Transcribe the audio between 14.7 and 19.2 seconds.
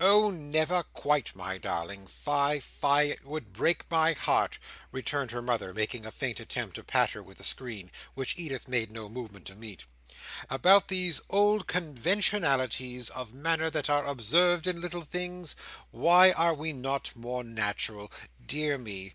little things? Why are we not more natural? Dear me!